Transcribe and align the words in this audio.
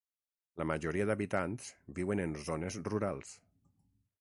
La 0.61 0.65
majoria 0.69 1.05
d'habitants 1.09 1.67
viuen 1.99 2.25
en 2.25 2.33
zones 2.49 2.79
rurals. 2.89 3.37